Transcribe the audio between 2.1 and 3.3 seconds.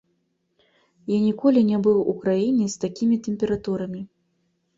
у краіне з такімі